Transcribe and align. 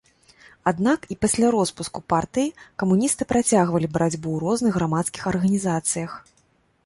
Аднак 0.69 0.99
і 1.15 1.17
пасля 1.25 1.47
роспуску 1.55 1.99
партыі 2.13 2.49
камуністы 2.83 3.23
працягвалі 3.33 3.89
барацьбу 3.97 4.27
ў 4.33 4.37
розных 4.47 4.71
грамадскіх 4.79 5.21
арганізацыях. 5.35 6.11